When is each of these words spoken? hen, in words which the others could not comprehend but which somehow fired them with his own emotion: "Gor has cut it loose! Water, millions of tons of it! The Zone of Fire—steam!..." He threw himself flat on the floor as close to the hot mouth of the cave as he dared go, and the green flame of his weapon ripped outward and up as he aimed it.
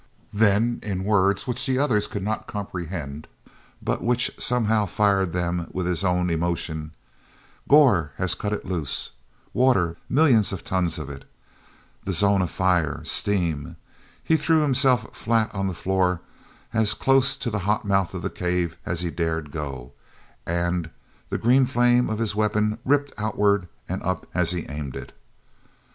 hen, 0.35 0.79
in 0.81 1.03
words 1.03 1.45
which 1.45 1.63
the 1.67 1.77
others 1.77 2.07
could 2.07 2.23
not 2.23 2.47
comprehend 2.47 3.27
but 3.83 4.01
which 4.01 4.31
somehow 4.39 4.83
fired 4.83 5.31
them 5.31 5.69
with 5.73 5.85
his 5.85 6.03
own 6.03 6.31
emotion: 6.31 6.89
"Gor 7.69 8.11
has 8.17 8.33
cut 8.33 8.51
it 8.51 8.65
loose! 8.65 9.11
Water, 9.53 9.97
millions 10.09 10.51
of 10.51 10.63
tons 10.63 10.97
of 10.97 11.07
it! 11.11 11.23
The 12.03 12.13
Zone 12.13 12.41
of 12.41 12.49
Fire—steam!..." 12.49 13.75
He 14.23 14.37
threw 14.37 14.61
himself 14.61 15.15
flat 15.15 15.53
on 15.53 15.67
the 15.67 15.73
floor 15.75 16.21
as 16.73 16.95
close 16.95 17.35
to 17.35 17.51
the 17.51 17.59
hot 17.69 17.85
mouth 17.85 18.15
of 18.15 18.23
the 18.23 18.31
cave 18.31 18.77
as 18.83 19.01
he 19.01 19.11
dared 19.11 19.51
go, 19.51 19.91
and 20.47 20.89
the 21.29 21.37
green 21.37 21.67
flame 21.67 22.09
of 22.09 22.17
his 22.17 22.33
weapon 22.33 22.79
ripped 22.83 23.13
outward 23.19 23.67
and 23.87 24.01
up 24.01 24.25
as 24.33 24.49
he 24.49 24.65
aimed 24.67 24.95
it. 24.95 25.13